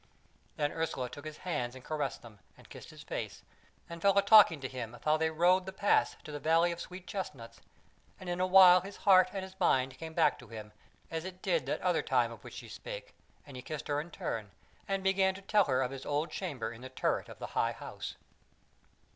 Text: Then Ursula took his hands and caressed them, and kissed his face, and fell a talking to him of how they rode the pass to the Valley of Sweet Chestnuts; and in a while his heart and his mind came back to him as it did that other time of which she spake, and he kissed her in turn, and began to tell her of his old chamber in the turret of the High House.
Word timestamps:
Then 0.55 0.71
Ursula 0.71 1.11
took 1.11 1.25
his 1.25 1.37
hands 1.45 1.75
and 1.75 1.83
caressed 1.85 2.23
them, 2.23 2.39
and 2.57 2.67
kissed 2.67 2.89
his 2.89 3.03
face, 3.03 3.43
and 3.87 4.01
fell 4.01 4.17
a 4.17 4.23
talking 4.23 4.59
to 4.59 4.67
him 4.67 4.95
of 4.95 5.03
how 5.03 5.15
they 5.15 5.29
rode 5.29 5.67
the 5.67 5.71
pass 5.71 6.15
to 6.23 6.31
the 6.31 6.39
Valley 6.39 6.71
of 6.71 6.79
Sweet 6.81 7.05
Chestnuts; 7.05 7.61
and 8.19 8.27
in 8.27 8.39
a 8.39 8.47
while 8.47 8.81
his 8.81 8.97
heart 9.05 9.29
and 9.31 9.43
his 9.43 9.55
mind 9.59 9.99
came 9.99 10.15
back 10.15 10.39
to 10.39 10.47
him 10.47 10.71
as 11.11 11.23
it 11.23 11.43
did 11.43 11.67
that 11.67 11.81
other 11.81 12.01
time 12.01 12.31
of 12.31 12.43
which 12.43 12.55
she 12.55 12.67
spake, 12.67 13.13
and 13.45 13.55
he 13.55 13.61
kissed 13.61 13.87
her 13.89 14.01
in 14.01 14.09
turn, 14.09 14.49
and 14.87 15.03
began 15.03 15.35
to 15.35 15.41
tell 15.43 15.65
her 15.65 15.83
of 15.83 15.91
his 15.91 16.03
old 16.03 16.31
chamber 16.31 16.71
in 16.73 16.81
the 16.81 16.89
turret 16.89 17.29
of 17.29 17.37
the 17.37 17.47
High 17.53 17.73
House. 17.73 18.15